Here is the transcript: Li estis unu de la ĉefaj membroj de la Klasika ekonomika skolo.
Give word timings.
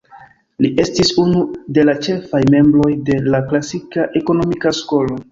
Li 0.65 0.69
estis 0.83 1.09
unu 1.23 1.41
de 1.77 1.83
la 1.89 1.93
ĉefaj 2.07 2.41
membroj 2.53 2.87
de 3.09 3.17
la 3.35 3.41
Klasika 3.51 4.07
ekonomika 4.21 4.73
skolo. 4.79 5.19